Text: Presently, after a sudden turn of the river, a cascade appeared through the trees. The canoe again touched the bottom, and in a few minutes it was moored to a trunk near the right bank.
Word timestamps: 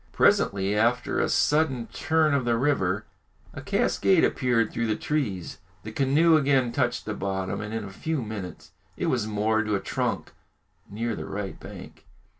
Presently, 0.13 0.75
after 0.75 1.19
a 1.19 1.29
sudden 1.29 1.85
turn 1.93 2.33
of 2.33 2.43
the 2.43 2.57
river, 2.57 3.05
a 3.53 3.61
cascade 3.61 4.23
appeared 4.23 4.71
through 4.71 4.87
the 4.87 4.95
trees. 4.95 5.59
The 5.83 5.91
canoe 5.91 6.35
again 6.37 6.71
touched 6.71 7.05
the 7.05 7.13
bottom, 7.13 7.61
and 7.61 7.71
in 7.71 7.83
a 7.83 7.91
few 7.91 8.23
minutes 8.23 8.71
it 8.97 9.05
was 9.13 9.27
moored 9.27 9.67
to 9.67 9.75
a 9.75 9.79
trunk 9.79 10.31
near 10.89 11.15
the 11.15 11.27
right 11.27 11.59
bank. 11.59 12.07